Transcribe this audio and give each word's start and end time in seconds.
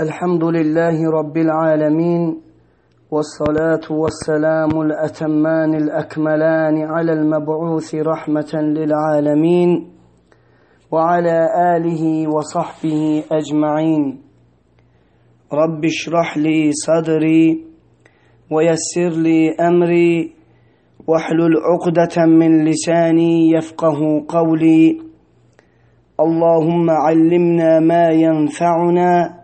الحمد 0.00 0.44
لله 0.44 1.10
رب 1.10 1.36
العالمين 1.36 2.40
والصلاة 3.10 3.86
والسلام 3.90 4.80
الأتمان 4.80 5.74
الأكملان 5.74 6.82
على 6.82 7.12
المبعوث 7.12 7.94
رحمة 7.94 8.52
للعالمين 8.54 9.88
وعلى 10.92 11.48
آله 11.76 12.28
وصحبه 12.28 13.24
أجمعين. 13.32 14.20
رب 15.52 15.84
اشرح 15.84 16.38
لي 16.38 16.72
صدري 16.72 17.64
ويسر 18.52 19.20
لي 19.20 19.50
أمري 19.60 20.32
واحلل 21.08 21.54
عقدة 21.68 22.26
من 22.26 22.64
لساني 22.64 23.50
يفقه 23.50 24.24
قولي. 24.28 25.00
اللهم 26.20 26.90
علمنا 26.90 27.80
ما 27.80 28.08
ينفعنا 28.10 29.35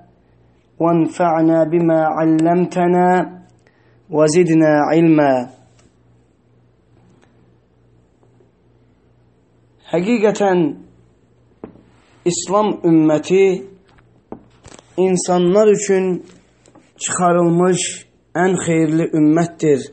وانفعنا 0.80 1.64
بما 1.64 2.00
علمتنا 2.18 3.08
وزدنا 4.10 4.72
علما 4.90 5.32
Həqiqətən 9.92 10.60
İslam 12.24 12.68
ümməti 12.88 13.46
insanlar 14.96 15.68
üçün 15.68 16.06
çıxarılmış 16.96 17.82
ən 18.44 18.54
xeyirli 18.64 19.10
ümmətdir. 19.18 19.84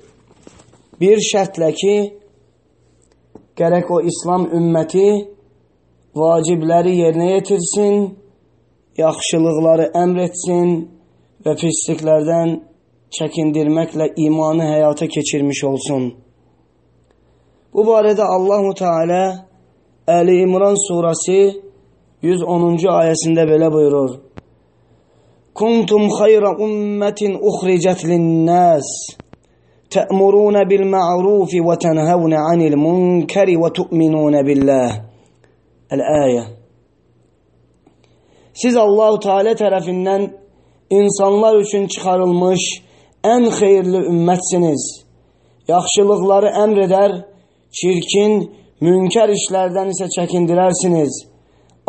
Bir 1.01 1.19
şərtlə 1.31 1.73
ki, 1.81 1.95
gərək 3.59 3.91
o 3.91 3.99
İslam 4.11 4.47
ümməti 4.55 5.09
vacibləri 6.15 6.95
yerinə 7.01 7.27
yetirsin 7.33 7.99
yaxşılıqları 8.99 9.89
əmr 10.03 10.23
etsin 10.27 10.71
və 11.45 11.53
pisliklərdən 11.61 12.55
çəkindirməklə 13.17 14.11
imanı 14.25 14.65
həyata 14.73 15.07
keçirmiş 15.15 15.63
olsun. 15.71 16.09
Bu 17.73 17.85
barədə 17.85 18.25
Allahu 18.35 18.73
Teala 18.81 19.23
Əli 20.09 20.39
İmran 20.43 20.77
surəsi 20.87 21.39
110-cu 22.25 22.89
ayəsində 22.89 23.45
belə 23.45 23.69
buyurur. 23.73 24.15
Kuntum 25.59 26.07
xayra 26.17 26.55
ummetin 26.65 27.35
uxricət 27.49 28.05
lin-nas 28.09 28.89
ta'muruna 29.93 30.63
bil 30.69 30.85
ma'ruf 30.95 31.53
və 31.67 31.75
tenhawna 31.85 32.45
'anil 32.49 32.77
munkari 32.85 33.55
və 33.61 33.69
tu'minuna 33.77 34.41
billah. 34.49 34.89
El-ayə. 35.93 36.58
Siz 38.61 38.75
Allahu 38.75 39.19
Teala 39.23 39.53
tərəfindən 39.55 40.29
insanlar 40.99 41.55
üçün 41.63 41.87
çıxarılmış 41.87 42.63
ən 43.33 43.45
xeyirli 43.59 44.01
ümmətsiniz. 44.11 44.83
Yaxşılıqları 45.67 46.49
əmr 46.63 46.81
edər, 46.87 47.11
çirkin, 47.77 48.33
münkər 48.83 49.31
işlərdən 49.35 49.93
isə 49.93 50.09
çəkindirərsiniz. 50.15 51.21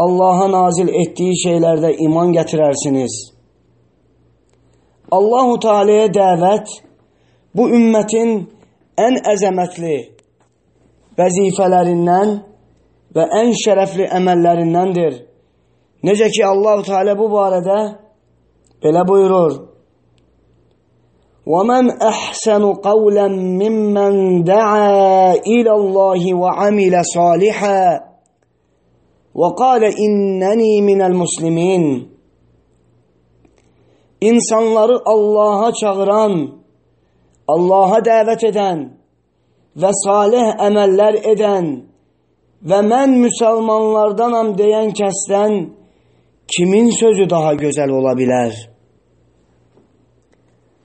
Allaha 0.04 0.46
nazil 0.52 0.88
etdiyi 1.02 1.34
şeylərdə 1.44 1.94
iman 2.06 2.32
gətirərsiniz. 2.36 3.16
Allahu 5.10 5.58
Teala'ya 5.64 6.06
dəvət 6.14 6.70
bu 7.56 7.66
ümmətin 7.78 8.36
ən 9.06 9.18
əzəmətli 9.32 9.96
vəzifələrindən 11.18 12.36
və 13.16 13.26
ən 13.40 13.50
şərəfli 13.64 14.06
əməllərindəndir. 14.20 15.18
Necə 16.04 16.30
ki 16.32 16.44
Allahu 16.46 16.82
Teala 16.88 17.16
bu 17.18 17.26
barədə 17.32 17.80
belə 18.82 19.02
buyurur. 19.08 19.52
وَمَنْ 21.46 21.84
أَحْسَنُ 21.90 22.64
قَوْلًا 22.88 23.28
مِمَّنْ 23.62 24.44
دَعَا 24.44 25.34
إِلَى 25.34 25.72
اللَّهِ 25.80 26.22
وَعَمِلَ 26.34 26.94
صَالِحًا 27.16 27.84
وَقَالَ 29.34 29.82
إِنَّنِي 29.84 30.72
مِنَ 30.88 31.00
الْمُسْلِمِينَ 31.02 32.10
İnsanları 34.20 35.00
Allaha 35.04 35.72
çağıran, 35.72 36.34
Allaha 37.48 37.98
dəvət 38.04 38.42
edən 38.50 38.80
və 39.80 39.90
salih 40.04 40.50
əməllər 40.66 41.16
edən 41.32 41.70
və 42.68 42.80
mən 42.84 43.16
müsəlmanlardanam 43.24 44.52
deyən 44.60 44.92
kəsdən 45.00 45.79
kimin 46.56 46.90
sözü 46.90 47.30
daha 47.30 47.54
gözəl 47.54 47.90
ola 47.94 48.12
bilər? 48.18 48.54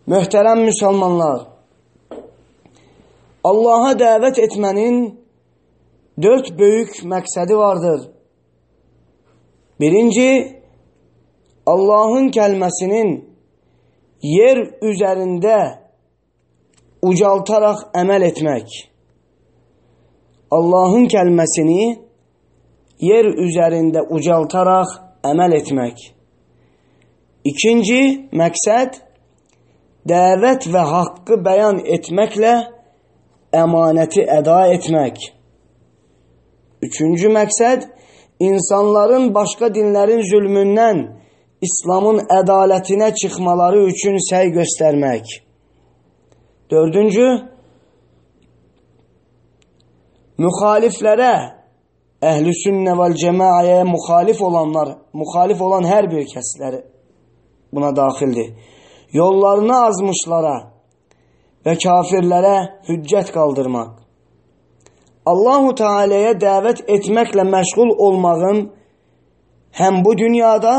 Möhtərəm 0.07 0.61
müsəlmanlar, 0.67 1.47
Allaha 3.45 3.93
dəvət 3.97 4.39
etmənin 4.41 4.95
dörd 6.21 6.51
böyük 6.59 7.01
məqsədi 7.11 7.57
vardır. 7.57 7.99
Birinci, 9.79 10.29
Allahın 11.65 12.31
kəlməsinin 12.33 13.11
yer 14.21 14.61
üzərində 14.89 15.59
ucaltaraq 17.05 17.89
əməl 18.01 18.25
etmək. 18.31 18.77
Allahın 20.57 21.05
kəlməsini 21.11 21.85
yer 23.01 23.29
üzərində 23.45 24.05
ucaltaraq 24.09 25.04
əməl 25.31 25.57
etmək. 25.59 26.03
İkinci 27.45 28.01
məqsəd 28.33 29.01
dəvət 30.09 30.67
və 30.73 30.83
haqqı 30.91 31.37
bəyan 31.45 31.81
etməklə 31.97 32.53
əmanəti 33.55 34.25
əda 34.39 34.59
etmək. 34.75 35.19
Üçüncü 36.85 37.31
məqsəd 37.33 37.87
insanların 38.49 39.31
başqa 39.35 39.71
dinlərin 39.73 40.23
zülmündən 40.31 41.05
İslamın 41.65 42.19
ədalətinə 42.39 43.13
çıxmaları 43.15 43.85
üçün 43.89 44.17
səy 44.29 44.51
göstərmək. 44.53 45.39
Dördüncü, 46.69 47.27
müxaliflərə, 50.41 51.33
əhl-i 52.31 52.53
sünnə 52.63 52.95
vəl 52.99 53.15
cəmaəyə 53.21 53.81
müxalif 53.89 54.41
olanlar, 54.41 54.95
müxalif 55.13 55.61
olan 55.61 55.85
hər 55.85 56.09
bir 56.11 56.25
kəsləri 56.31 56.81
buna 57.75 57.91
daxildir. 57.95 58.53
Yollarını 59.13 59.75
azmışlara 59.89 60.55
və 61.65 61.75
kafirlərə 61.85 62.55
hüccət 62.89 63.31
qaldırmaq. 63.35 63.93
Allahu 65.31 65.71
Teala'ya 65.79 66.33
dəvət 66.37 66.83
etməklə 66.95 67.45
məşğul 67.49 67.95
olmağın 68.07 68.59
həm 69.79 70.03
bu 70.05 70.13
dünyada, 70.17 70.75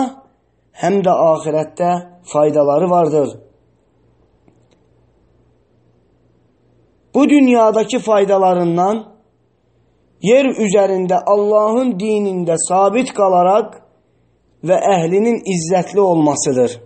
həm 0.82 1.00
də 1.06 1.14
ahirətdə 1.30 1.90
faydaları 2.32 2.90
vardır. 2.90 3.28
Bu 7.14 7.28
dünyadakı 7.28 7.98
faydalarından 7.98 9.15
yer 10.24 10.48
üzərində 10.48 11.20
Allahın 11.26 11.94
dinində 12.00 12.56
sabit 12.68 13.12
qalaraq 13.16 13.76
və 14.66 14.78
əhlinin 14.96 15.42
izzətli 15.44 16.00
olmasıdır. 16.00 16.78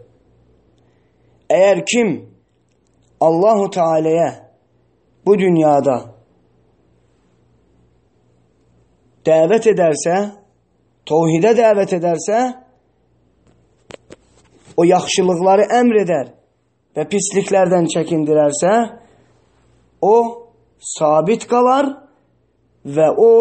Əgər 1.51 1.83
kim 1.87 2.11
Allahu 3.21 3.71
Teala'ya 3.71 4.31
bu 5.27 5.37
dünyada 5.39 5.97
dəvət 9.27 9.71
edərsə, 9.75 10.17
tovhidə 11.07 11.53
dəvət 11.59 11.97
edərsə, 11.99 12.39
o 14.81 14.87
yaxşılıqları 14.89 15.67
əmr 15.81 15.99
edər 16.05 16.31
və 16.97 17.05
pisliklərdən 17.11 17.91
çəkindirərsə, 17.93 18.73
o 20.01 20.15
sabit 20.81 21.45
qalar 21.51 21.91
və 22.85 23.09
o 23.17 23.33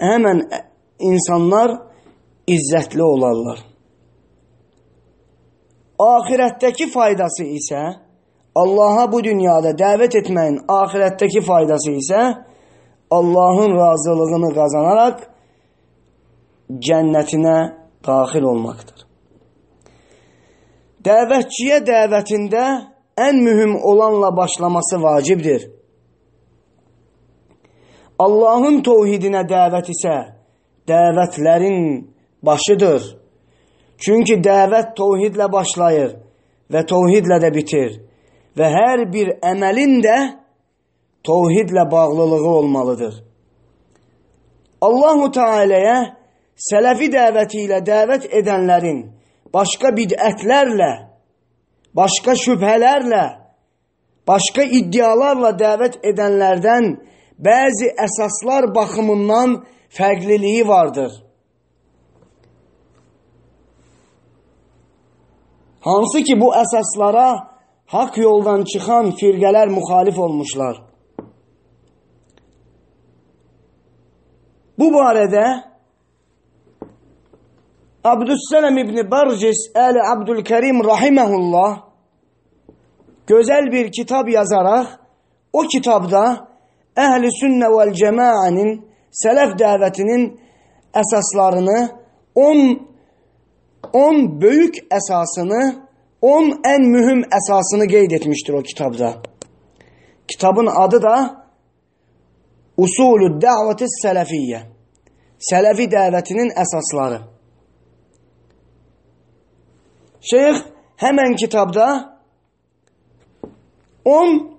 həmən 0.00 0.42
insanlar 1.00 1.76
izzətli 2.46 3.02
olarlar. 3.02 3.62
Ahirətdəki 5.98 6.90
faydası 6.92 7.46
isə 7.56 7.84
Allaha 8.56 9.06
bu 9.12 9.22
dünyada 9.24 9.72
dəvət 9.76 10.18
etməyin 10.22 10.62
ahirətdəki 10.72 11.42
faydası 11.44 11.92
isə 12.00 12.20
Allahın 13.10 13.76
razılığını 13.76 14.50
qazanaraq 14.56 15.24
cənnətinə 16.86 17.56
daxil 18.06 18.46
olmaqdır. 18.52 19.04
Dəvətçiyə 21.06 21.80
dəvətində 21.86 22.64
ən 23.26 23.42
mühüm 23.44 23.76
olanla 23.90 24.36
başlaması 24.36 25.02
vacibdir. 25.02 25.75
Allahın 28.18 28.80
tovhidinə 28.86 29.42
dəvət 29.48 29.90
isə 29.92 30.16
dəvətlərin 30.88 31.80
başıdır. 32.46 33.02
Çünki 34.00 34.38
dəvət 34.44 34.94
təvhidlə 34.96 35.50
başlayır 35.52 36.16
və 36.72 36.82
təvhidlə 36.92 37.40
də 37.44 37.52
bitir. 37.54 38.00
Və 38.56 38.70
hər 38.72 39.04
bir 39.12 39.34
əməlin 39.44 39.98
də 40.04 40.16
təvhidlə 41.28 41.90
bağlılığı 41.90 42.48
olmalıdır. 42.48 43.14
Allahu 44.86 45.30
Teala'ya 45.32 45.98
sələfi 46.56 47.10
dəvəti 47.12 47.64
ilə 47.66 47.82
dəvət 47.84 48.28
edənlərin 48.40 49.02
başqa 49.56 49.92
bidətlərlə, 49.96 50.92
başqa 51.96 52.36
şübhələrlə, 52.44 53.24
başqa 54.28 54.64
iddialarla 54.78 55.52
dəvət 55.56 56.00
edənlərdən 56.10 56.90
bəzi 57.38 57.90
əsaslar 58.06 58.74
baxımından 58.74 59.62
fərqliliyi 59.88 60.68
vardır. 60.68 61.12
Hansı 65.80 66.22
ki 66.26 66.34
bu 66.40 66.50
əsaslara 66.62 67.28
haqq 67.94 68.18
yoldan 68.18 68.64
çıxan 68.64 69.12
firqələr 69.18 69.68
müxalif 69.70 70.18
olmuşlar. 70.18 70.82
Bu 74.78 74.90
barədə 74.92 75.46
Abdüssələm 78.06 78.76
İbni 78.82 79.10
Barcis 79.10 79.70
Əli 79.74 80.02
Abdülkerim 80.12 80.82
Rahiməhullah 80.90 81.72
gözəl 83.26 83.70
bir 83.72 83.92
kitab 83.92 84.28
yazaraq 84.28 84.86
o 85.52 85.62
kitabda 85.62 86.45
Əhl-i 86.96 87.30
Sünnə 87.36 87.68
vəl 87.72 87.92
Cəmaənin 88.00 88.70
sələf 89.22 89.54
dəvətinin 89.60 90.26
əsaslarını 90.96 91.78
10 92.34 92.62
10 93.92 94.40
böyük 94.40 94.78
əsasını 94.98 95.62
10 96.22 96.50
ən 96.72 96.86
mühüm 96.94 97.20
əsasını 97.38 97.86
qeyd 97.92 98.16
etmişdir 98.18 98.54
o 98.54 98.62
kitabda. 98.62 99.22
Kitabın 100.28 100.66
adı 100.66 101.02
da 101.02 101.16
Usulü 102.76 103.28
Dəvəti 103.40 103.86
Sələfiyyə. 104.02 104.60
Sələfi 105.50 105.86
dəvətinin 105.92 106.50
əsasları. 106.62 107.20
Şeyx 110.30 110.64
həmən 111.00 111.36
kitabda 111.36 111.86
10 114.04 114.55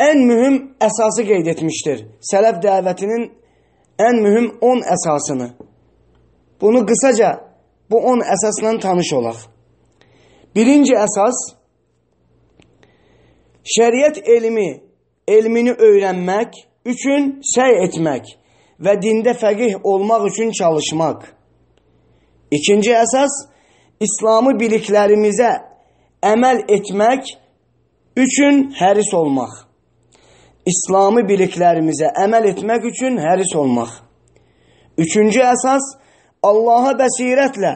ən 0.00 0.24
mühüm 0.26 0.56
əsası 0.80 1.26
qeyd 1.28 1.46
etmişdir. 1.52 2.04
Sələf 2.30 2.60
dəvətinin 2.64 3.28
ən 4.00 4.20
mühüm 4.24 4.50
10 4.60 4.82
əsasını. 4.94 5.48
Bunu 6.60 6.84
qısaca 6.88 7.30
bu 7.90 7.98
10 8.12 8.24
əsasla 8.34 8.78
tanış 8.80 9.12
olaq. 9.18 9.38
Birinci 10.56 10.96
əsas 10.96 11.36
şəriət 13.76 14.22
elmi, 14.36 14.70
elmini 15.28 15.76
öyrənmək 15.76 16.56
üçün 16.84 17.36
səy 17.54 17.84
etmək 17.84 18.34
və 18.80 18.96
dində 19.04 19.36
fəqih 19.36 19.84
olmaq 19.84 20.26
üçün 20.32 20.52
çalışmaq. 20.60 21.22
İkinci 22.50 22.94
əsas 22.96 23.36
İslamı 24.00 24.56
biliklərimizə 24.60 25.50
əməl 26.24 26.64
etmək 26.72 27.34
üçün 28.16 28.70
həris 28.80 29.12
olmaq. 29.14 29.69
İslamı 30.68 31.22
biliklərimizə 31.24 32.10
əməl 32.24 32.50
etmək 32.50 32.84
üçün 32.90 33.16
həris 33.20 33.54
olmaq. 33.56 33.92
Üçüncü 35.00 35.40
əsas 35.40 35.86
Allaha 36.44 36.92
bəsirətlə 36.98 37.72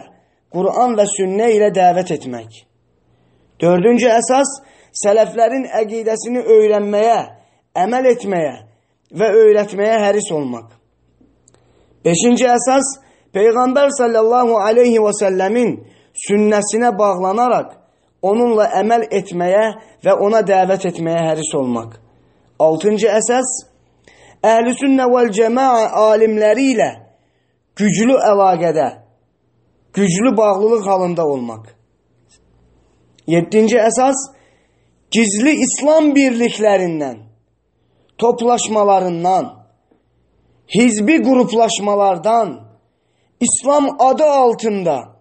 Quran 0.52 0.92
və 0.98 1.06
sünnə 1.08 1.48
ilə 1.56 1.70
dəvət 1.74 2.12
etmək. 2.18 2.60
Dördüncü 3.60 4.10
əsas, 4.12 4.50
sələflərin 5.00 5.64
əqidəsini 5.80 6.44
öyrənməyə, 6.56 7.18
əməl 7.84 8.10
etməyə 8.12 8.54
və 9.16 9.30
öyrətməyə 9.40 9.96
həris 10.04 10.28
olmaq. 10.36 10.68
Beşinci 12.04 12.46
əsas, 12.52 12.98
Peyğəmbər 13.34 13.90
sallallahu 13.96 14.60
aleyhi 14.62 15.00
və 15.02 15.10
səlləmin 15.18 15.72
sünnəsinə 16.26 16.92
bağlanaraq, 16.98 17.72
onunla 18.22 18.68
əməl 18.82 19.08
etməyə 19.10 19.64
və 20.04 20.20
ona 20.22 20.44
dəvət 20.46 20.90
etməyə 20.92 21.24
həris 21.30 21.50
olmaq. 21.58 21.96
Altıncı 22.58 23.08
əsas, 23.10 23.48
əhl-i 24.44 24.74
vəl 25.14 25.30
cəmaa 25.34 25.88
alimləri 26.10 26.68
ilə 26.74 26.90
güclü 27.76 28.14
əlaqədə, 28.30 28.88
güclü 29.94 30.36
bağlılıq 30.36 30.86
halında 30.86 31.26
olmaq. 31.26 31.64
Yeddinci 33.26 33.78
əsas, 33.80 34.18
gizli 35.10 35.56
İslam 35.66 36.12
birliklərindən, 36.14 37.18
toplaşmalarından, 38.18 39.50
hizbi 40.74 41.22
qruplaşmalardan, 41.22 42.60
İslam 43.40 43.96
adı 43.98 44.24
altında 44.24 45.14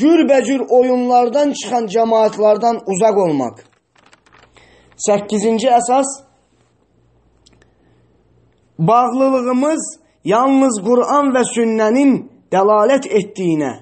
cürbəcür 0.00 0.60
oyunlardan 0.68 1.52
çıxan 1.52 1.86
cəmaatlardan 1.86 2.76
uzaq 2.86 3.16
olmaq. 3.24 3.56
Səkkizinci 5.06 5.68
əsas, 5.68 6.08
bağlılığımız 8.80 9.84
yalnız 10.24 10.80
Quran 10.84 11.30
və 11.34 11.44
sünnənin 11.52 12.16
dəlalət 12.52 13.06
etdiyinə, 13.08 13.72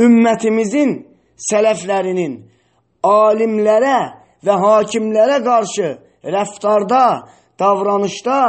ümmətimizin, 0.00 0.96
sələflərinin, 1.48 2.38
alimlərə 3.04 3.98
və 4.46 4.58
hakimlərə 4.64 5.38
qarşı 5.44 5.92
rəftarda, 6.24 7.04
davranışda, 7.60 8.40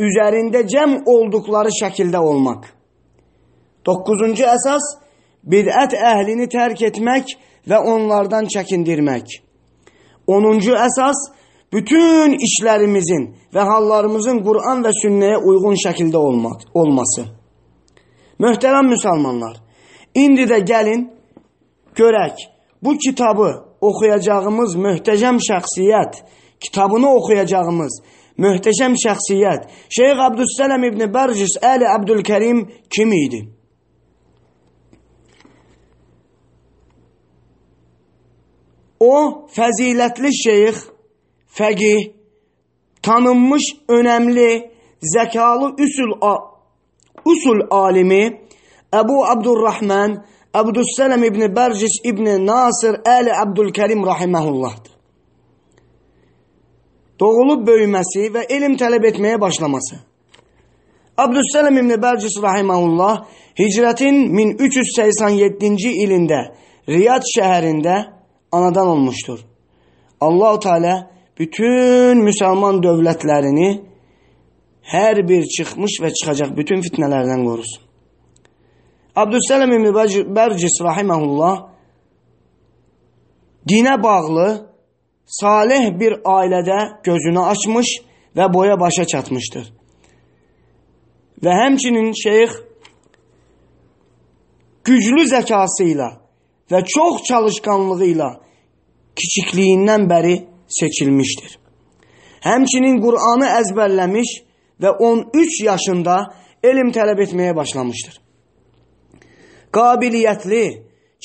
üzərində 0.00 0.64
cəm 0.68 1.02
olduqları 1.10 1.72
şəkildə 1.82 2.20
olmaq. 2.22 2.66
9-cu 3.86 4.46
əsas, 4.46 4.84
bidət 5.42 5.96
əhlini 5.98 6.46
tərk 6.50 6.84
etmək 6.88 7.34
və 7.68 7.78
onlardan 7.92 8.46
çəkindirmək. 8.52 9.38
10-cu 10.30 10.76
əsas, 10.78 11.18
bütün 11.72 12.36
işlərimizin 12.46 13.28
və 13.54 13.64
hallarımızın 13.68 14.42
Quran 14.44 14.84
və 14.84 14.92
sünnəyə 14.98 15.38
uyğun 15.40 15.78
şəkildə 15.84 16.20
olması. 16.74 17.26
Möhtərəm 18.42 18.90
müsəlmanlar, 18.92 19.56
indi 20.14 20.44
də 20.50 20.60
gəlin, 20.68 21.06
görək, 21.96 22.46
bu 22.82 22.96
kitabı 22.98 23.50
oxuyacağımız 23.80 24.76
möhtəşəm 24.86 25.38
şəxsiyyət, 25.48 26.20
kitabını 26.60 27.08
oxuyacağımız 27.18 28.00
möhtəşəm 28.42 28.94
şəxsiyyət 29.04 29.68
Şeyx 29.96 30.22
Abdüssələm 30.28 30.86
İbni 30.88 31.08
Bərcis 31.14 31.58
Əli 31.62 31.88
Abdülkərim 31.96 32.64
kim 32.90 33.12
idi? 33.12 33.42
O, 39.02 39.48
fəzilətli 39.50 40.30
şeyx, 40.30 40.84
fəqih, 41.58 42.12
tanınmış, 43.02 43.64
önəmli, 43.88 44.52
zəkalı 45.14 45.74
üsul, 45.84 46.12
usul 47.24 47.60
alimi 47.70 48.24
Əbu 48.92 49.18
Abdurrahman 49.32 50.18
Əbdüssələm 50.52 51.22
İbni 51.24 51.48
Bərcis 51.56 52.02
İbni 52.04 52.36
Nasir 52.44 52.98
Əli 53.08 53.32
Əbdülkərim 53.32 54.02
rahiməhullahdır. 54.04 54.90
Doğulub 57.20 57.62
böyüməsi 57.68 58.26
və 58.34 58.42
elm 58.52 58.74
tələb 58.76 59.06
etməyə 59.12 59.38
başlaması. 59.40 60.02
Əbdüssələm 61.22 61.78
İbni 61.80 61.96
Bərcis 62.02 62.36
rahiməhullah 62.42 63.22
hicrətin 63.60 64.26
1387-ci 64.36 65.94
ilində 66.04 66.42
Riyad 66.88 67.24
şəhərində 67.32 67.96
anadan 68.52 68.92
olmuşdur. 68.96 69.40
Allahu 70.20 70.60
Teala 70.60 70.94
bütün 71.38 72.20
müsəlman 72.26 72.82
dövlətlərini 72.84 73.70
hər 74.92 75.22
bir 75.28 75.46
çıxmış 75.56 75.98
və 76.02 76.10
çıxacaq 76.16 76.54
bütün 76.56 76.82
fitnələrdən 76.84 77.44
qorusun. 77.46 77.82
Abdüssələm 79.16 79.72
İbn 79.76 79.88
Bərcis 80.36 80.78
rahiməhullah 80.84 81.56
dinə 83.68 83.96
bağlı 84.02 84.48
salih 85.40 85.90
bir 86.00 86.18
ailədə 86.24 86.80
gözünü 87.04 87.44
açmış 87.52 87.94
və 88.36 88.48
boya 88.54 88.78
başa 88.80 89.04
çatmışdır. 89.04 89.66
Və 91.42 91.52
həmçinin 91.58 92.12
şeyx 92.16 92.56
güclü 94.86 95.26
zəkası 95.30 95.88
ilə 95.92 96.08
və 96.72 96.80
çox 96.94 97.22
çalışqanlığı 97.28 98.08
ilə 98.14 98.30
kiçikliyindən 99.18 100.08
bəri 100.10 100.36
seçilmişdir. 100.80 101.58
Həmçinin 102.42 102.98
Qur'anı 103.04 103.48
əzbərləmiş 103.60 104.34
və 104.82 104.96
13 104.98 105.60
yaşında 105.68 106.18
elm 106.62 106.90
tələb 106.94 107.22
etməyə 107.26 107.54
başlamışdır 107.56 108.22
qabiliyyətli, 109.72 110.64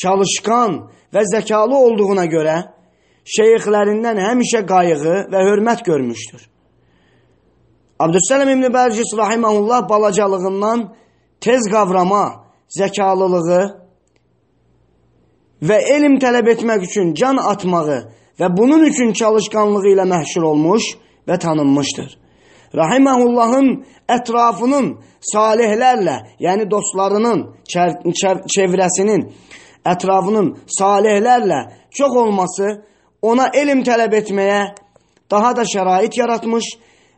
çalışqan 0.01 0.77
və 1.13 1.23
zəkalı 1.33 1.77
olduğuna 1.87 2.25
görə 2.31 2.57
şeyxlərindən 3.37 4.21
həmişə 4.23 4.63
qayğı 4.67 5.15
və 5.31 5.41
hörmət 5.49 5.83
görmüşdür. 5.87 6.45
Abdüssələm 8.03 8.53
İbn 8.53 8.69
Bərcis 8.73 9.11
rahimehullah 9.17 9.87
balacalığından 9.89 10.85
tez 11.41 11.65
qavrama, 11.71 12.25
zəkalılığı 12.77 13.63
və 15.67 15.77
elm 15.95 16.19
tələb 16.21 16.51
etmək 16.53 16.85
üçün 16.87 17.13
can 17.13 17.37
atmağı 17.41 17.99
və 18.39 18.49
bunun 18.57 18.85
üçün 18.89 19.13
çalışqanlığı 19.13 19.93
ilə 19.93 20.05
məhşur 20.07 20.45
olmuş 20.51 20.83
və 21.27 21.37
tanınmışdır. 21.39 22.09
Rahiməhullahın 22.75 23.69
ətrafının 24.11 24.89
salihlərlə, 25.33 26.17
yəni 26.43 26.67
dostlarının, 26.71 27.45
çevrəsinin, 28.55 29.23
ətrafının 29.85 30.51
salihlərlə 30.79 31.61
çox 31.97 32.17
olması 32.23 32.73
ona 33.21 33.49
elm 33.53 33.83
tələb 33.87 34.13
etməyə 34.21 34.61
daha 35.31 35.55
da 35.55 35.63
şərait 35.67 36.17
yaratmış 36.19 36.65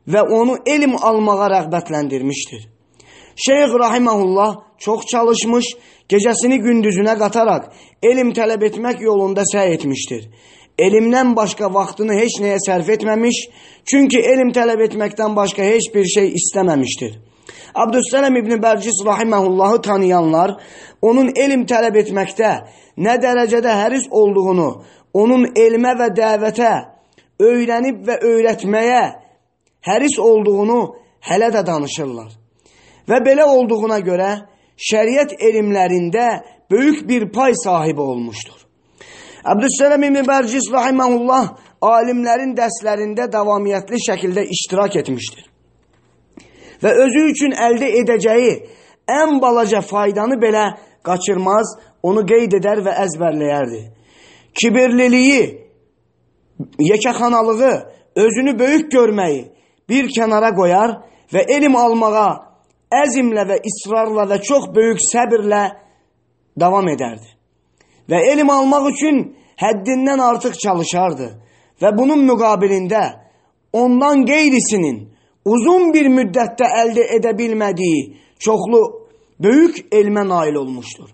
və 0.10 0.22
onu 0.40 0.58
elm 0.66 0.96
almağa 0.96 1.50
rəğbətləndirmişdir. 1.56 2.68
Şeyx 3.40 3.72
Rahiməhullah 3.84 4.56
çox 4.78 5.06
çalışmış, 5.12 5.66
gecəsini 6.10 6.60
gündüzünə 6.64 7.16
qataraq 7.20 7.70
elm 8.04 8.34
tələb 8.38 8.66
etmək 8.70 9.02
yolunda 9.02 9.46
səy 9.54 9.76
etmişdir. 9.76 10.30
Elmdən 10.80 11.34
başqa 11.36 11.68
vaxtını 11.74 12.16
heç 12.16 12.40
nəyə 12.44 12.60
sərf 12.64 12.90
etməmiş, 12.96 13.40
çünki 13.90 14.20
elm 14.34 14.54
tələb 14.56 14.86
etməkdən 14.88 15.36
başqa 15.36 15.64
heç 15.64 15.90
bir 15.94 16.06
şey 16.16 16.32
istəməmişdir. 16.40 17.18
Abdüssələm 17.76 18.38
İbn 18.40 18.62
Bərcis 18.64 19.02
rahiməhullahı 19.06 19.82
tanıyanlar 19.82 20.56
onun 21.02 21.32
elm 21.36 21.66
tələb 21.70 22.00
etməkdə 22.04 22.54
nə 22.98 23.18
dərəcədə 23.24 23.76
həris 23.82 24.08
olduğunu, 24.12 24.70
onun 25.14 25.46
elmə 25.66 25.96
və 26.00 26.10
dəvətə, 26.16 26.74
öyrənib 27.40 28.06
və 28.08 28.20
öyrətməyə 28.32 29.04
həris 29.88 30.20
olduğunu 30.20 30.80
hələ 31.30 31.52
də 31.56 31.66
danışırlar. 31.68 32.32
Və 33.10 33.20
belə 33.26 33.46
olduğuna 33.50 34.00
görə 34.06 34.32
şəriət 34.90 35.36
elmlərində 35.40 36.28
böyük 36.72 37.08
bir 37.10 37.32
pay 37.32 37.54
sahibi 37.64 38.02
olmuşdur. 38.02 38.59
Əbdüssələm 39.50 40.04
İbn 40.06 40.26
Bərcis 40.28 40.68
rahiməhullah 40.70 41.46
alimlərin 41.82 42.52
dərslərində 42.58 43.26
davamiyyətli 43.34 43.98
şəkildə 44.04 44.44
iştirak 44.56 44.98
etmişdir. 45.02 45.46
Və 46.84 46.92
özü 47.06 47.24
üçün 47.32 47.56
əldə 47.68 47.90
edəcəyi 48.02 48.52
ən 49.10 49.40
balaca 49.42 49.82
faydanı 49.82 50.38
belə 50.44 50.66
qaçırmaz, 51.08 51.72
onu 52.04 52.26
qeyd 52.30 52.60
edər 52.60 52.84
və 52.86 52.94
əzbərləyərdi. 53.06 53.82
Kibirliliyi, 54.60 55.42
yekəxanalığı, 56.92 57.74
özünü 58.26 58.54
böyük 58.60 58.92
görməyi 58.94 59.42
bir 59.90 60.12
kənara 60.14 60.54
qoyar 60.56 60.96
və 61.34 61.48
elm 61.58 61.80
almağa 61.80 62.30
əzmlə 63.02 63.50
və 63.50 63.60
israrla 63.72 64.30
və 64.30 64.42
çox 64.46 64.70
böyük 64.78 65.02
səbirlə 65.10 65.66
davam 66.60 66.88
edərdi 66.94 67.39
və 68.10 68.22
elm 68.32 68.50
almaq 68.50 68.90
üçün 68.94 69.22
həddindən 69.60 70.22
artıq 70.24 70.58
çalışardı 70.64 71.30
və 71.82 71.92
bunun 71.98 72.26
müqabilində 72.30 73.04
ondan 73.74 74.26
qeyrisinin 74.26 75.04
uzun 75.46 75.94
bir 75.94 76.10
müddətdə 76.14 76.68
əldə 76.84 77.06
edə 77.18 77.36
bilmədiyi 77.38 78.02
çoxlu 78.40 78.82
böyük 79.40 79.86
elmə 79.92 80.28
nail 80.30 80.56
olmuşdur. 80.64 81.10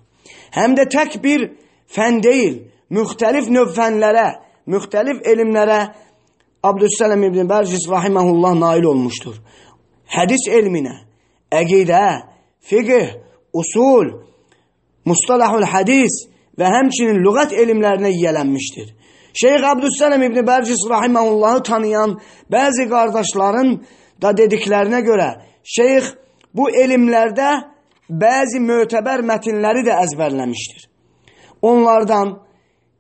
Həm 0.56 0.76
də 0.78 0.88
tək 0.92 1.20
bir 1.24 1.50
fən 1.92 2.22
deyil, 2.24 2.64
müxtəlif 2.90 3.50
növ 3.52 3.74
fənlərə, 3.76 4.28
müxtəlif 4.72 5.22
elmlərə 5.32 5.80
Abdüssələm 6.66 7.28
İbn 7.28 7.50
Bərcis 7.50 7.86
rahiməhullah 7.90 8.56
nail 8.58 8.88
olmuşdur. 8.90 9.36
Hədis 10.10 10.48
elminə, 10.50 10.96
əqidə, 11.54 12.06
fiqh, 12.66 13.12
usul, 13.54 14.10
mustalahul 15.06 15.66
hədis, 15.70 16.24
və 16.60 16.72
həmçinin 16.76 17.20
lüğət 17.26 17.56
elmlərinə 17.62 18.12
yiyələnmişdir. 18.16 18.88
Şeyx 19.36 19.68
Abdüssələm 19.72 20.24
İbn 20.30 20.46
Bərcis 20.48 20.84
rahiməhullahı 20.90 21.64
tanıyan 21.64 22.16
bəzi 22.52 22.88
qardaşların 22.92 23.72
da 24.22 24.32
dediklərinə 24.40 25.02
görə 25.04 25.30
şeyx 25.76 26.14
bu 26.56 26.70
elmlərdə 26.84 27.50
bəzi 28.10 28.62
mötəbər 28.64 29.26
mətinləri 29.28 29.84
də 29.88 29.98
əzbərləmişdir. 30.06 30.88
Onlardan 31.62 32.38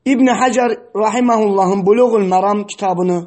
İbn 0.05 0.27
Həcər 0.41 0.75
rahiməhullahın 1.05 1.85
Buluğul 1.85 2.27
Məram 2.29 2.65
kitabını, 2.67 3.19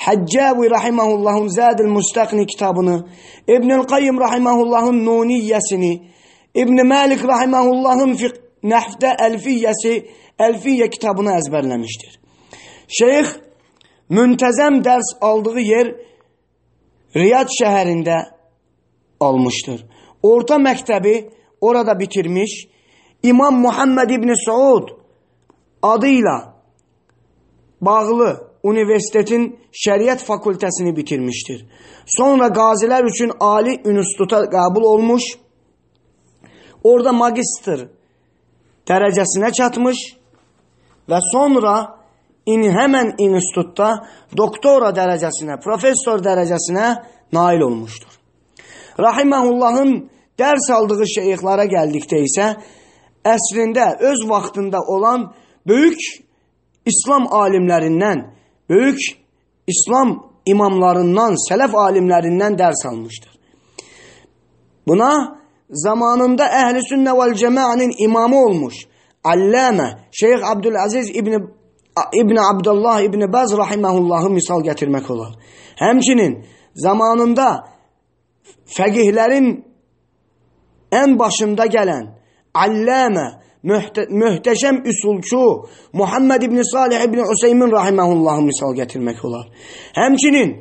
Həccavi 0.00 0.68
rahiməhullahın 0.74 1.48
Zədil 1.54 1.88
Müstəqni 1.92 2.46
kitabını, 2.46 2.96
İbnül 3.46 3.86
Qayyim 3.92 4.18
rahiməhullahın 4.20 5.02
Nuniyyəsini, 5.06 5.92
İbn 6.54 6.86
Malik 6.88 7.22
rahiməhullahın 7.32 8.14
Fiqh 8.16 8.49
Nəhvdə 8.62 9.14
Əlfiyyəsi, 9.26 9.94
Əlfiyyə 10.40 10.88
kitabını 10.92 11.32
əzbərləmişdir. 11.38 12.16
Şeyx 12.90 13.36
müntəzəm 14.12 14.80
dərs 14.84 15.14
aldığı 15.20 15.64
yer 15.64 15.92
Riyad 17.16 17.50
şəhərində 17.50 18.18
almışdır. 19.20 19.80
Orta 20.22 20.56
məktəbi 20.60 21.30
orada 21.60 21.98
bitirmiş. 21.98 22.66
İmam 23.22 23.60
Muhammed 23.60 24.10
İbni 24.10 24.36
Saud 24.44 24.88
adı 25.82 26.06
ilə 26.20 26.36
bağlı 27.80 28.30
universitetin 28.62 29.46
şəriət 29.72 30.24
fakültəsini 30.26 30.92
bitirmişdir. 30.96 31.64
Sonra 32.06 32.50
qazilər 32.52 33.06
üçün 33.08 33.32
ali 33.40 33.74
instituta 33.84 34.44
qəbul 34.44 34.84
olmuş. 34.92 35.22
Orada 36.84 37.12
magistr 37.12 37.88
dərəcəsinə 38.90 39.52
çatmış 39.54 40.00
və 41.10 41.18
sonra 41.30 41.74
in, 42.50 42.64
həmən 42.74 43.14
institutda 43.22 43.90
doktora 44.36 44.90
dərəcəsinə, 44.96 45.60
professor 45.62 46.22
dərəcəsinə 46.24 46.86
nail 47.36 47.62
olmuşdur. 47.66 48.16
Rahiməhullahın 49.00 49.94
dərs 50.40 50.70
aldığı 50.74 51.06
şeyxlara 51.14 51.66
gəldikdə 51.70 52.22
isə 52.26 52.50
əsrində 53.26 53.94
öz 54.10 54.24
vaxtında 54.28 54.80
olan 54.94 55.30
böyük 55.68 56.00
İslam 56.88 57.28
alimlərindən, 57.28 58.24
böyük 58.70 59.00
İslam 59.68 60.16
imamlarından, 60.46 61.36
sələf 61.48 61.74
alimlərindən 61.76 62.56
dərs 62.58 62.86
almışdır. 62.88 63.30
Buna 64.88 65.39
zamanında 65.70 66.46
Əhl-i 66.62 66.82
Sünnə 66.88 67.14
vəl 67.18 67.34
Cəmaənin 67.38 67.94
imamı 68.06 68.44
olmuş 68.44 68.84
Alləmə 69.24 69.88
Şeyx 70.10 70.42
Abdülaziz 70.52 71.10
İbn 71.14 71.32
İbn 72.12 72.36
Abdullah 72.36 73.00
İbn 73.00 73.32
Baz 73.32 73.56
rahimehullahı 73.56 74.30
misal 74.30 74.62
gətirmək 74.64 75.12
olar. 75.12 75.34
Həmçinin 75.76 76.44
zamanında 76.74 77.48
fəqihlərin 78.76 79.50
ən 80.92 81.18
başında 81.18 81.66
gələn 81.66 82.08
Alləmə 82.54 83.26
mühtə 83.62 84.06
möhtəşəm 84.08 84.82
üsulçu 84.88 85.68
Muhammed 85.92 86.42
İbn 86.42 86.62
Salih 86.62 87.04
İbn 87.04 87.18
Hüseymin 87.32 87.72
rahimehullahı 87.72 88.42
misal 88.42 88.74
gətirmək 88.74 89.26
olar. 89.26 89.46
Həmçinin 89.94 90.56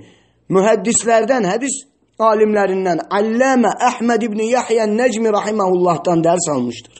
mühəddislərdən, 0.50 1.48
hədis 1.48 1.86
alimlərindən 2.20 3.06
Alləmə 3.16 3.72
Əhməd 3.90 4.26
ibn 4.28 4.42
Yahya 4.44 4.88
Nəcmi 4.92 5.32
rahiməhullahdan 5.32 6.24
dərs 6.26 6.50
almışdır. 6.52 6.98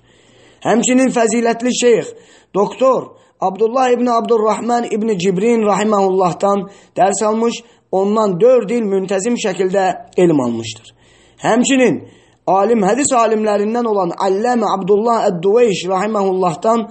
Həmçinin 0.64 1.12
fəzilətli 1.16 1.74
şeyx, 1.76 2.14
doktor 2.56 3.16
Abdullah 3.42 3.90
ibn 3.96 4.08
Abdurrahman 4.12 4.88
ibn 4.92 5.12
Cibrin 5.20 5.66
rahiməhullahdan 5.68 6.66
dərs 6.96 7.24
almış, 7.26 7.62
ondan 7.92 8.40
4 8.40 8.72
il 8.78 8.88
müntəzim 8.88 9.36
şəkildə 9.44 9.86
elm 10.18 10.40
almışdır. 10.46 10.96
Həmçinin 11.44 12.02
alim 12.48 12.84
hədis 12.88 13.14
alimlərindən 13.16 13.88
olan 13.88 14.16
Alləmə 14.16 14.72
Abdullah 14.76 15.28
Əd-Duveyş 15.30 15.86
rahiməhullahdan 15.92 16.90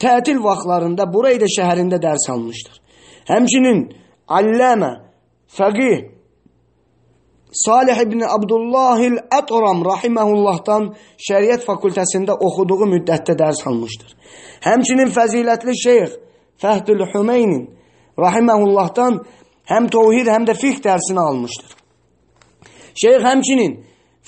tətil 0.00 0.40
vaxtlarında 0.44 1.08
Bureydə 1.12 1.48
şəhərində 1.52 2.00
dərs 2.00 2.28
almışdır. 2.32 2.80
Həmçinin 3.28 3.88
Alləmə 4.28 4.92
fəqih 5.56 6.17
Salih 7.52 7.96
ibn 8.02 8.20
Abdullahil 8.20 9.16
Ətram 9.32 9.80
rahiməhullahdan 9.86 10.90
şəriət 11.16 11.64
fakültəsində 11.64 12.36
oxuduğu 12.36 12.84
müddətdə 12.90 13.38
dərs 13.40 13.62
almışdır. 13.66 14.12
Həmçinin 14.66 15.08
fəzilətli 15.14 15.72
şeyx 15.82 16.18
Fəhdül 16.60 17.06
Hümeynin 17.14 17.64
rahiməhullahdan 18.18 19.22
həm 19.70 19.88
tovhid, 19.88 20.28
həm 20.28 20.44
də 20.44 20.58
fiqh 20.60 20.82
dərsini 20.84 21.22
almışdır. 21.24 21.72
Şeyx 23.00 23.24
həmçinin 23.24 23.78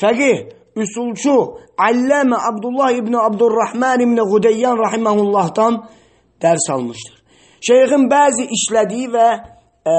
fəqih 0.01 0.47
üsulçu 0.81 1.37
Alləmə 1.77 2.41
Abdullah 2.49 2.93
ibn 2.97 3.15
Abdurrahman 3.21 4.01
ibn 4.01 4.17
Qudeyyan 4.33 4.81
rahimehullahdan 4.81 5.83
dərs 6.41 6.73
almışdır. 6.73 7.17
Şeyxin 7.69 8.09
bəzi 8.09 8.49
işlədiyi 8.57 9.09
və 9.13 9.29
ə, 9.85 9.95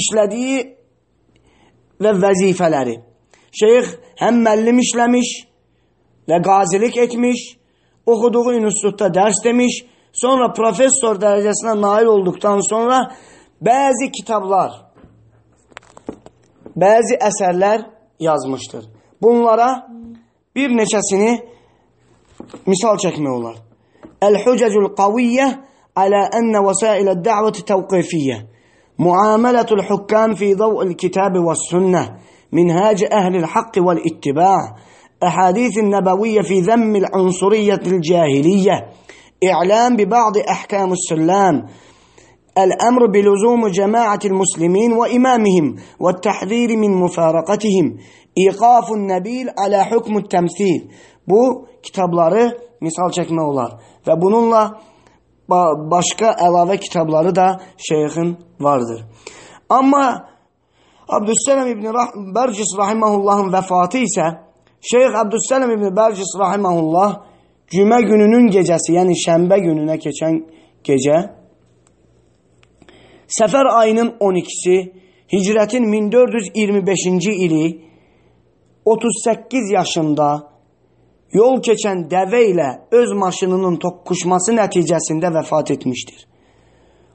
işlədiyi 0.00 0.75
və 2.02 2.12
vəzifələri. 2.22 2.96
Şeyx 3.56 3.92
həm 4.20 4.42
müəllim 4.44 4.80
işləmiş 4.82 5.30
və 6.28 6.40
qazilik 6.44 6.96
etmiş, 7.06 7.44
oxuduğu 8.06 8.56
institutda 8.58 9.08
dərs 9.18 9.42
demiş, 9.44 9.84
sonra 10.12 10.52
professor 10.56 11.18
dərəcəsinə 11.20 11.76
nail 11.80 12.10
olduqdan 12.12 12.62
sonra 12.68 13.02
bəzi 13.62 14.10
kitablar, 14.12 14.72
bəzi 16.76 17.18
əsərlər 17.28 17.86
yazmışdır. 18.20 18.84
Bunlara 19.22 19.70
bir 20.56 20.72
neçəsini 20.76 21.32
misal 22.66 23.00
çəkmək 23.00 23.32
olar. 23.32 23.56
El-Hucecul 24.22 24.92
Qaviyyə 24.96 25.48
alə 25.96 26.22
ənə 26.36 26.62
vəsailə 26.64 27.16
dəvəti 27.24 27.64
təvqifiyyə. 27.68 28.38
معاملة 28.98 29.66
الحكام 29.72 30.34
في 30.34 30.54
ضوء 30.54 30.82
الكتاب 30.82 31.32
والسنة 31.36 32.16
منهاج 32.52 33.04
أهل 33.12 33.36
الحق 33.36 33.72
والاتباع 33.78 34.76
أحاديث 35.22 35.78
النبوية 35.78 36.40
في 36.40 36.60
ذم 36.60 36.96
العنصرية 36.96 37.80
الجاهلية 37.86 38.90
إعلام 39.44 39.96
ببعض 39.96 40.38
أحكام 40.38 40.92
السلام 40.92 41.66
الأمر 42.58 43.06
بلزوم 43.06 43.68
جماعة 43.68 44.20
المسلمين 44.24 44.92
وإمامهم 44.92 45.76
والتحذير 46.00 46.76
من 46.76 46.94
مفارقتهم 46.94 47.96
إيقاف 48.38 48.92
النبيل 48.92 49.50
على 49.58 49.84
حكم 49.84 50.16
التمثيل. 50.16 50.88
Bu 51.28 51.66
kitabları 51.82 52.52
misal 52.80 53.10
çəkmək 53.10 53.42
olar. 53.42 53.72
Və 54.06 54.14
bununla 54.20 54.78
başqa 55.48 56.32
əlavə 56.46 56.78
kitabları 56.80 57.34
da 57.34 57.60
şeyxin 57.88 58.36
vardır. 58.60 59.04
Amma 59.68 60.06
Abdüssələm 61.08 61.70
ibn 61.70 61.86
Bərcis 62.34 62.72
rahiməhullahın 62.78 63.52
vəfatı 63.54 64.02
isə 64.08 64.26
Şeyx 64.90 65.14
Abdüssələm 65.22 65.72
ibn 65.76 65.94
Bərcis 65.94 66.32
rahiməhullah 66.38 67.12
cümə 67.70 68.00
gününün 68.06 68.50
gecəsi, 68.54 68.94
yəni 68.98 69.14
şənbə 69.22 69.58
gününə 69.62 69.98
keçən 70.02 70.40
gecə 70.86 71.18
Səfər 73.26 73.66
ayının 73.80 74.12
12-si 74.22 74.76
Hicrətin 75.32 75.86
1425-ci 75.90 77.32
ili 77.46 77.64
38 78.84 79.70
yaşında 79.70 80.55
yol 81.34 81.60
keçən 81.64 82.06
dəvə 82.10 82.42
ilə 82.52 82.68
öz 82.94 83.12
maşınının 83.18 83.78
toqquşması 83.82 84.54
nəticəsində 84.58 85.32
vəfat 85.34 85.72
etmişdir. 85.74 86.26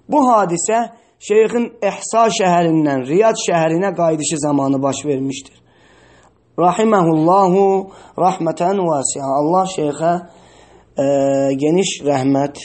Bu 0.10 0.26
hadisə 0.28 0.82
şeyxin 1.28 1.70
Ehsa 1.82 2.28
şəhərindən 2.40 3.06
Riyad 3.08 3.40
şəhərinə 3.48 3.96
qayıdışı 3.96 4.40
zamanı 4.46 4.82
baş 4.82 5.06
vermişdir. 5.06 5.58
Rahiməhullahu 6.60 7.64
rahmətən 8.20 8.82
vasiə. 8.90 9.24
Allah 9.40 9.68
şeyxə 9.78 10.14
e, 10.98 11.06
geniş 11.64 12.02
rəhmət 12.06 12.60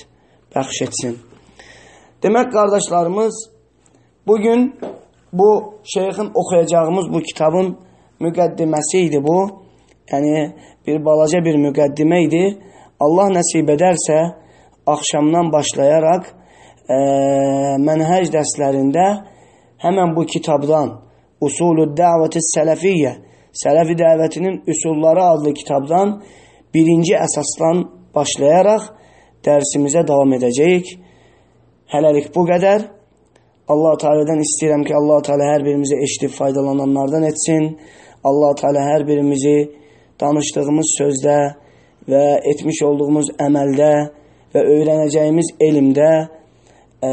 bəxş 0.54 0.82
etsin. 0.86 1.18
Demək 2.22 2.50
qardaşlarımız, 2.52 3.34
bugün 4.26 4.74
bu 5.32 5.74
şeyxin 5.94 6.30
oxuyacağımız 6.34 7.12
bu 7.12 7.20
kitabın 7.22 7.76
müqəddiməsi 8.20 8.98
idi 9.06 9.22
bu. 9.22 9.65
Yəni 10.12 10.34
bir 10.86 11.02
balaca 11.04 11.42
bir 11.44 11.58
müqəddimə 11.66 12.18
idi. 12.26 12.44
Allah 13.00 13.32
nəsib 13.36 13.68
edərsə, 13.74 14.18
axşamdan 14.86 15.50
başlayaraq 15.52 16.28
e, 16.88 16.98
mənhəc 17.86 18.30
dərslərində 18.34 19.06
həmən 19.84 20.14
bu 20.16 20.24
kitabdan 20.30 20.94
Usulü 21.46 21.90
Dəvəti 21.98 22.40
Sələfiyyə 22.40 23.16
Sələfi 23.56 23.94
dəvətinin 23.96 24.56
üsulları 24.72 25.22
adlı 25.32 25.52
kitabdan 25.56 26.10
birinci 26.74 27.14
əsasdan 27.16 27.82
başlayaraq 28.16 28.90
dərsimizə 29.46 30.02
davam 30.08 30.34
edəcəyik. 30.36 30.90
Hələlik 31.92 32.28
bu 32.34 32.44
qədər. 32.50 32.84
Allah 33.72 33.96
Teala'dan 34.02 34.42
istəyirəm 34.44 34.84
ki, 34.86 34.92
Allah 34.94 35.22
Teala 35.26 35.48
hər 35.54 35.64
birimizi 35.64 35.96
eşidib 36.04 36.34
faydalananlardan 36.36 37.24
etsin. 37.30 37.70
Allah 38.28 38.54
Teala 38.60 38.84
hər 38.90 39.06
birimizi 39.08 39.56
danışdığımız 40.20 40.92
sözdə 41.00 41.38
və 42.10 42.24
etmiş 42.52 42.82
olduğumuz 42.88 43.32
əməldə 43.42 43.92
və 44.54 44.62
öyrənəcəyimiz 44.62 45.52
elmdə 45.68 46.10
ə, 46.16 47.10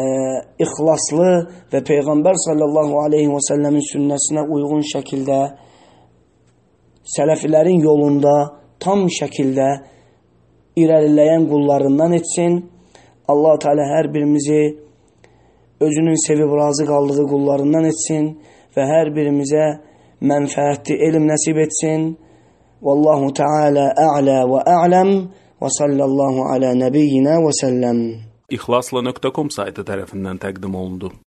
ixlaslı 0.63 1.29
və 1.73 1.81
Peyğəmbər 1.89 2.39
sallallahu 2.45 2.99
aleyhi 3.05 3.31
və 3.31 3.41
səlləmin 3.49 3.85
sünnəsinə 3.89 4.45
uyğun 4.47 4.85
şəkildə 4.93 5.39
sələfilərin 7.15 7.81
yolunda 7.83 8.35
tam 8.83 9.07
şəkildə 9.11 9.69
irəliləyən 10.79 11.47
qullarından 11.49 12.15
etsin. 12.19 12.61
Allah 13.27 13.59
Teala 13.59 13.85
hər 13.87 14.09
birimizi 14.13 14.61
özünün 15.83 16.19
sevib 16.27 16.51
razı 16.59 16.85
qaldığı 16.85 17.25
qullarından 17.29 17.87
etsin 17.91 18.29
və 18.75 18.85
hər 18.87 19.11
birimizə 19.15 19.65
mənfəətli 20.23 20.99
elm 21.07 21.27
nəsib 21.31 21.59
etsin. 21.65 22.13
A'la 22.83 24.39
və 24.51 24.63
a'lam 24.67 25.11
və 25.63 25.69
sallallahu 25.79 26.49
ala 26.51 26.73
nəbiyyina 26.75 27.39
və 27.45 27.53
səlləm. 27.61 28.01
İxlasla.com 28.51 29.53
saytı 29.55 29.87
tərəfindən 29.87 30.41
təqdim 30.43 30.75
olundu. 30.75 31.13